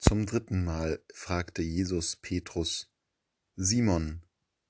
Zum 0.00 0.24
dritten 0.24 0.64
Mal 0.64 1.04
fragte 1.12 1.60
Jesus 1.60 2.16
Petrus: 2.16 2.90
Simon, 3.56 4.22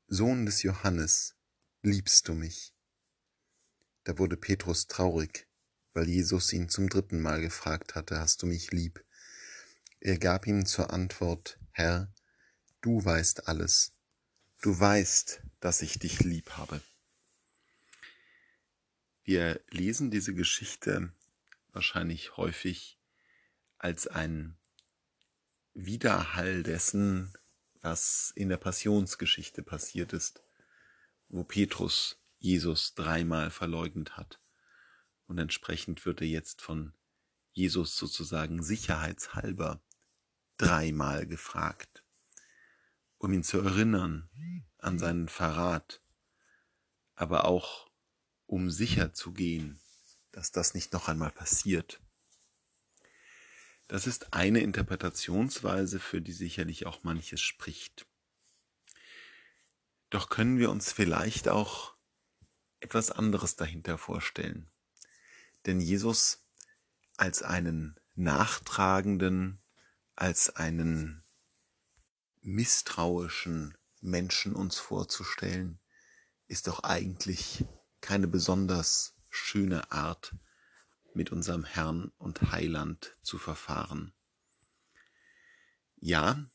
Sohn 0.09 0.45
des 0.45 0.65
Johannes, 0.65 1.37
liebst 1.83 2.27
du 2.27 2.35
mich? 2.35 2.75
Da 4.03 4.19
wurde 4.19 4.37
Petrus 4.37 4.89
traurig, 4.89 5.47
weil 5.93 6.09
Jesus 6.09 6.53
ihn 6.53 6.69
zum 6.69 6.89
dritten 6.89 7.21
Mal 7.21 7.41
gefragt 7.41 7.95
hatte, 7.95 8.19
hast 8.19 8.43
du 8.43 8.47
mich 8.47 8.73
lieb? 8.73 9.05
Er 10.01 10.19
gab 10.19 10.49
ihm 10.49 10.67
zur 10.67 10.93
Antwort, 10.93 11.61
Herr, 11.71 12.13
du 12.81 13.03
weißt 13.03 13.47
alles, 13.47 13.93
du 14.63 14.79
weißt, 14.79 15.43
dass 15.61 15.81
ich 15.83 16.01
dich 16.01 16.19
lieb 16.19 16.51
habe. 16.57 16.83
Wir 19.23 19.61
lesen 19.71 20.11
diese 20.11 20.35
Geschichte 20.35 21.13
wahrscheinlich 21.69 22.37
häufig 22.37 22.99
als 23.79 24.09
ein 24.09 24.57
Widerhall 25.75 26.63
dessen, 26.63 27.33
was 27.81 28.33
in 28.35 28.49
der 28.49 28.57
Passionsgeschichte 28.57 29.63
passiert 29.63 30.13
ist, 30.13 30.43
wo 31.29 31.45
Petrus 31.45 32.21
Jesus 32.39 32.95
dreimal 32.95 33.51
verleugnet 33.51 34.17
hat. 34.17 34.41
Und 35.27 35.39
entsprechend 35.39 36.05
wird 36.07 36.21
er 36.21 36.27
jetzt 36.27 36.61
von 36.61 36.93
Jesus 37.53 37.97
sozusagen 37.97 38.63
sicherheitshalber 38.63 39.83
dreimal 40.57 41.27
gefragt, 41.27 42.05
um 43.19 43.33
ihn 43.33 43.45
zu 43.45 43.59
erinnern 43.59 44.29
an 44.79 44.99
seinen 44.99 45.29
Verrat, 45.29 46.03
aber 47.15 47.45
auch 47.45 47.91
um 48.47 48.71
sicher 48.71 49.13
zu 49.13 49.33
gehen, 49.33 49.81
dass 50.33 50.53
das 50.53 50.75
nicht 50.75 50.93
noch 50.93 51.09
einmal 51.09 51.31
passiert. 51.31 52.01
Das 53.91 54.07
ist 54.07 54.35
eine 54.35 54.61
Interpretationsweise, 54.61 55.99
für 55.99 56.23
die 56.23 56.31
sicherlich 56.31 56.87
auch 56.87 57.03
manches 57.03 57.41
spricht. 57.41 58.07
Doch 60.11 60.29
können 60.29 60.59
wir 60.59 60.71
uns 60.71 60.93
vielleicht 60.93 61.49
auch 61.49 61.97
etwas 62.79 63.11
anderes 63.11 63.57
dahinter 63.57 63.99
vorstellen. 63.99 64.71
Denn 65.67 65.81
Jesus 65.81 66.47
als 67.17 67.43
einen 67.43 67.99
nachtragenden, 68.15 69.61
als 70.15 70.55
einen 70.55 71.25
misstrauischen 72.43 73.77
Menschen 74.01 74.55
uns 74.55 74.79
vorzustellen, 74.79 75.81
ist 76.47 76.69
doch 76.69 76.85
eigentlich 76.85 77.65
keine 78.01 78.29
besonders 78.29 79.17
schöne 79.31 79.91
Art, 79.91 80.33
mit 81.15 81.33
unserem 81.33 81.65
Herrn 81.65 82.13
und 82.19 82.53
Heiland 82.53 83.17
zu 83.23 83.39
verfahren. 83.39 84.13
Ja, 85.97 86.51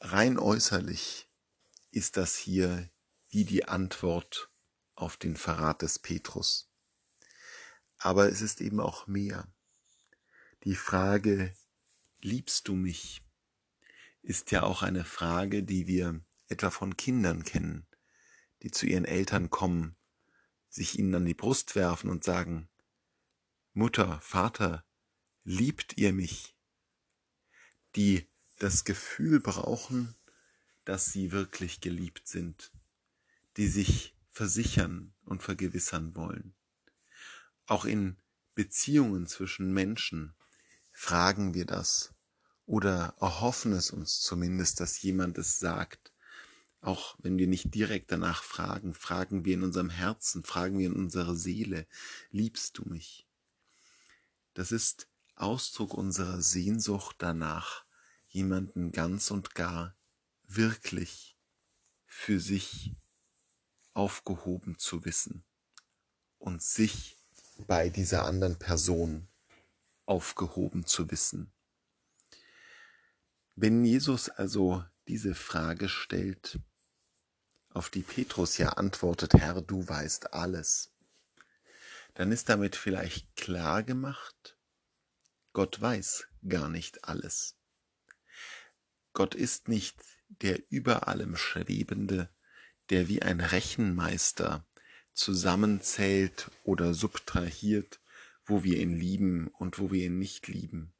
rein 0.00 0.38
äußerlich 0.38 1.28
ist 1.90 2.16
das 2.16 2.36
hier 2.36 2.90
wie 3.28 3.44
die 3.44 3.66
Antwort 3.66 4.50
auf 4.94 5.16
den 5.16 5.36
Verrat 5.36 5.82
des 5.82 5.98
Petrus. 5.98 6.70
Aber 7.98 8.28
es 8.28 8.40
ist 8.40 8.60
eben 8.60 8.80
auch 8.80 9.06
mehr. 9.06 9.46
Die 10.64 10.74
Frage, 10.74 11.54
liebst 12.20 12.68
du 12.68 12.74
mich, 12.74 13.22
ist 14.22 14.50
ja 14.50 14.62
auch 14.62 14.82
eine 14.82 15.04
Frage, 15.04 15.62
die 15.62 15.86
wir 15.86 16.20
etwa 16.48 16.70
von 16.70 16.96
Kindern 16.96 17.44
kennen, 17.44 17.86
die 18.62 18.70
zu 18.70 18.86
ihren 18.86 19.04
Eltern 19.04 19.50
kommen 19.50 19.98
sich 20.68 20.98
ihnen 20.98 21.14
an 21.14 21.24
die 21.24 21.34
Brust 21.34 21.74
werfen 21.76 22.10
und 22.10 22.24
sagen, 22.24 22.68
Mutter, 23.78 24.18
Vater, 24.20 24.84
liebt 25.44 25.98
ihr 25.98 26.12
mich? 26.12 26.56
Die 27.94 28.26
das 28.58 28.82
Gefühl 28.84 29.38
brauchen, 29.38 30.16
dass 30.84 31.12
sie 31.12 31.30
wirklich 31.30 31.80
geliebt 31.80 32.26
sind, 32.26 32.72
die 33.56 33.68
sich 33.68 34.16
versichern 34.30 35.14
und 35.22 35.44
vergewissern 35.44 36.16
wollen. 36.16 36.56
Auch 37.66 37.84
in 37.84 38.16
Beziehungen 38.56 39.28
zwischen 39.28 39.72
Menschen 39.72 40.34
fragen 40.90 41.54
wir 41.54 41.64
das 41.64 42.12
oder 42.66 43.14
erhoffen 43.20 43.70
es 43.70 43.92
uns 43.92 44.18
zumindest, 44.18 44.80
dass 44.80 45.00
jemand 45.02 45.38
es 45.38 45.60
sagt, 45.60 46.12
auch 46.80 47.16
wenn 47.20 47.38
wir 47.38 47.46
nicht 47.46 47.72
direkt 47.76 48.10
danach 48.10 48.42
fragen, 48.42 48.92
fragen 48.92 49.44
wir 49.44 49.54
in 49.54 49.62
unserem 49.62 49.90
Herzen, 49.90 50.42
fragen 50.42 50.80
wir 50.80 50.88
in 50.88 50.96
unserer 50.96 51.36
Seele, 51.36 51.86
liebst 52.32 52.76
du 52.78 52.84
mich? 52.84 53.27
Das 54.54 54.72
ist 54.72 55.08
Ausdruck 55.34 55.94
unserer 55.94 56.42
Sehnsucht 56.42 57.16
danach, 57.18 57.84
jemanden 58.28 58.92
ganz 58.92 59.30
und 59.30 59.54
gar 59.54 59.96
wirklich 60.44 61.36
für 62.04 62.40
sich 62.40 62.96
aufgehoben 63.94 64.78
zu 64.78 65.04
wissen 65.04 65.44
und 66.38 66.62
sich 66.62 67.16
bei 67.66 67.88
dieser 67.88 68.24
anderen 68.24 68.58
Person 68.58 69.28
aufgehoben 70.06 70.86
zu 70.86 71.10
wissen. 71.10 71.52
Wenn 73.54 73.84
Jesus 73.84 74.28
also 74.28 74.84
diese 75.08 75.34
Frage 75.34 75.88
stellt, 75.88 76.60
auf 77.70 77.90
die 77.90 78.02
Petrus 78.02 78.56
ja 78.58 78.70
antwortet, 78.70 79.34
Herr, 79.34 79.60
du 79.60 79.86
weißt 79.86 80.32
alles, 80.32 80.92
dann 82.18 82.32
ist 82.32 82.48
damit 82.48 82.74
vielleicht 82.74 83.36
klar 83.36 83.84
gemacht, 83.84 84.58
Gott 85.52 85.80
weiß 85.80 86.26
gar 86.48 86.68
nicht 86.68 87.04
alles. 87.04 87.56
Gott 89.12 89.36
ist 89.36 89.68
nicht 89.68 90.02
der 90.26 90.60
über 90.68 91.06
allem 91.06 91.36
Schwebende, 91.36 92.28
der 92.90 93.06
wie 93.06 93.22
ein 93.22 93.40
Rechenmeister 93.40 94.66
zusammenzählt 95.12 96.50
oder 96.64 96.92
subtrahiert, 96.92 98.00
wo 98.44 98.64
wir 98.64 98.78
ihn 98.78 98.96
lieben 98.96 99.46
und 99.46 99.78
wo 99.78 99.92
wir 99.92 100.06
ihn 100.06 100.18
nicht 100.18 100.48
lieben, 100.48 100.92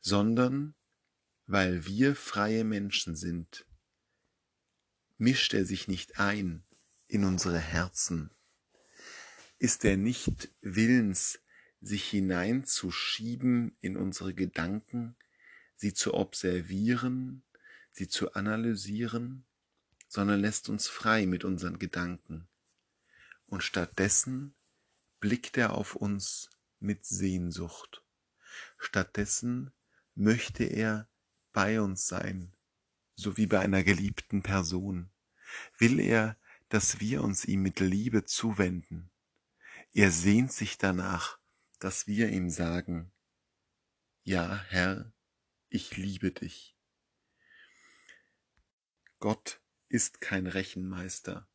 sondern 0.00 0.74
weil 1.44 1.84
wir 1.84 2.16
freie 2.16 2.64
Menschen 2.64 3.16
sind, 3.16 3.66
mischt 5.18 5.52
er 5.52 5.66
sich 5.66 5.88
nicht 5.88 6.18
ein 6.18 6.64
in 7.06 7.22
unsere 7.24 7.58
Herzen? 7.58 8.30
Ist 9.58 9.84
er 9.84 9.96
nicht 9.96 10.50
willens, 10.60 11.40
sich 11.80 12.08
hineinzuschieben 12.10 13.76
in 13.80 13.96
unsere 13.96 14.34
Gedanken, 14.34 15.16
sie 15.76 15.94
zu 15.94 16.14
observieren, 16.14 17.42
sie 17.92 18.08
zu 18.08 18.32
analysieren, 18.32 19.44
sondern 20.08 20.40
lässt 20.40 20.68
uns 20.68 20.88
frei 20.88 21.26
mit 21.26 21.44
unseren 21.44 21.78
Gedanken. 21.78 22.48
Und 23.46 23.62
stattdessen 23.62 24.54
blickt 25.20 25.56
er 25.56 25.74
auf 25.74 25.94
uns 25.94 26.50
mit 26.78 27.04
Sehnsucht. 27.04 28.02
Stattdessen 28.78 29.72
möchte 30.14 30.64
er 30.64 31.08
bei 31.52 31.80
uns 31.80 32.06
sein, 32.06 32.52
so 33.14 33.36
wie 33.36 33.46
bei 33.46 33.60
einer 33.60 33.82
geliebten 33.82 34.42
Person, 34.42 35.10
will 35.78 36.00
er, 36.00 36.36
dass 36.68 37.00
wir 37.00 37.22
uns 37.22 37.44
ihm 37.44 37.62
mit 37.62 37.80
Liebe 37.80 38.24
zuwenden. 38.24 39.10
Er 39.98 40.10
sehnt 40.10 40.52
sich 40.52 40.76
danach, 40.76 41.38
dass 41.78 42.06
wir 42.06 42.28
ihm 42.28 42.50
sagen, 42.50 43.10
ja, 44.24 44.62
Herr, 44.68 45.10
ich 45.70 45.96
liebe 45.96 46.32
dich. 46.32 46.76
Gott 49.20 49.62
ist 49.88 50.20
kein 50.20 50.46
Rechenmeister, 50.48 51.48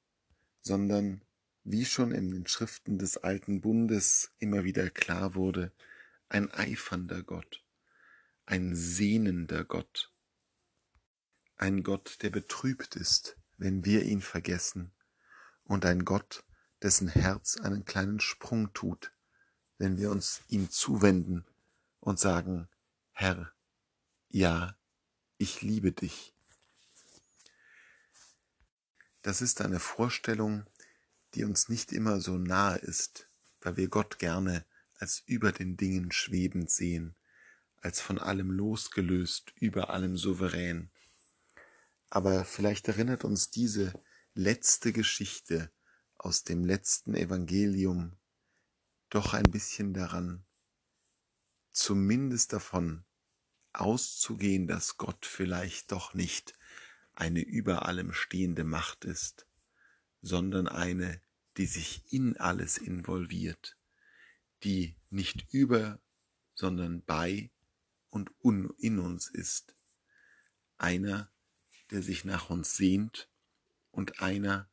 sondern, 0.60 1.24
wie 1.64 1.86
schon 1.86 2.12
in 2.12 2.32
den 2.32 2.48
Schriften 2.48 2.98
des 2.98 3.18
alten 3.18 3.62
Bundes 3.62 4.32
immer 4.40 4.64
wieder 4.64 4.90
klar 4.90 5.36
wurde, 5.36 5.72
ein 6.28 6.50
eifernder 6.50 7.22
Gott, 7.22 7.64
ein 8.48 8.76
sehnender 8.76 9.66
Gott, 9.66 10.12
ein 11.58 11.84
Gott, 11.84 12.18
der 12.24 12.32
betrübt 12.32 12.96
ist, 12.96 13.38
wenn 13.60 13.86
wir 13.86 14.02
ihn 14.02 14.22
vergessen, 14.22 14.92
und 15.64 15.86
ein 15.86 16.06
Gott, 16.06 16.44
dessen 16.82 17.08
Herz 17.08 17.58
einen 17.58 17.86
kleinen 17.86 18.20
Sprung 18.20 18.74
tut, 18.74 19.12
wenn 19.78 19.98
wir 19.98 20.12
uns 20.12 20.42
ihm 20.48 20.70
zuwenden 20.70 21.46
und 22.00 22.20
sagen, 22.20 22.68
Herr, 23.12 23.52
ja, 24.30 24.76
ich 25.38 25.62
liebe 25.62 25.92
dich. 25.92 26.34
Das 29.22 29.42
ist 29.42 29.62
eine 29.62 29.80
Vorstellung, 29.80 30.66
die 31.36 31.44
uns 31.44 31.70
nicht 31.70 31.92
immer 31.92 32.20
so 32.20 32.38
nahe 32.38 32.78
ist, 32.78 33.30
weil 33.62 33.78
wir 33.78 33.88
Gott 33.88 34.20
gerne 34.20 34.66
als 34.96 35.24
über 35.26 35.52
den 35.52 35.78
Dingen 35.78 36.12
schwebend 36.12 36.70
sehen, 36.70 37.16
als 37.78 38.02
von 38.02 38.18
allem 38.18 38.52
losgelöst, 38.52 39.52
über 39.56 39.90
allem 39.90 40.18
souverän. 40.18 40.92
Aber 42.10 42.46
vielleicht 42.46 42.88
erinnert 42.88 43.24
uns 43.24 43.50
diese 43.50 43.94
letzte 44.34 44.92
Geschichte 44.92 45.72
aus 46.24 46.44
dem 46.44 46.64
letzten 46.64 47.16
Evangelium 47.16 48.16
doch 49.10 49.34
ein 49.34 49.50
bisschen 49.50 49.92
daran, 49.94 50.46
zumindest 51.72 52.54
davon 52.54 53.04
auszugehen, 53.74 54.68
dass 54.68 54.98
Gott 54.98 55.26
vielleicht 55.26 55.92
doch 55.92 56.14
nicht 56.14 56.54
eine 57.14 57.42
über 57.42 57.88
allem 57.88 58.14
stehende 58.14 58.64
Macht 58.64 59.04
ist, 59.04 59.48
sondern 60.22 60.68
eine, 60.68 61.22
die 61.58 61.66
sich 61.66 62.04
in 62.14 62.38
alles 62.38 62.78
involviert, 62.78 63.78
die 64.64 64.96
nicht 65.10 65.52
über, 65.52 66.00
sondern 66.54 67.04
bei 67.04 67.50
und 68.12 68.30
in 68.78 69.00
uns 69.00 69.28
ist, 69.28 69.76
einer, 70.78 71.32
der 71.90 72.04
sich 72.04 72.26
nach 72.26 72.52
uns 72.52 72.78
sehnt 72.78 73.28
und 73.90 74.22
einer, 74.22 74.71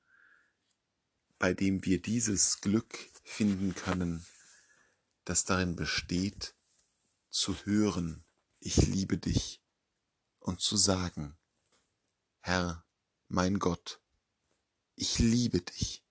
bei 1.39 1.55
dem 1.55 1.85
wir 1.85 2.01
dieses 2.03 2.61
Glück 2.61 3.11
finden 3.23 3.75
können, 3.75 4.27
das 5.25 5.45
darin 5.45 5.77
besteht, 5.77 6.55
zu 7.31 7.55
hören, 7.65 8.25
ich 8.61 8.77
liebe 8.77 9.19
dich 9.19 9.63
und 10.41 10.61
zu 10.61 10.77
sagen, 10.77 11.37
Herr, 12.41 12.85
mein 13.29 13.59
Gott, 13.59 14.01
ich 14.95 15.19
liebe 15.19 15.61
dich. 15.61 16.05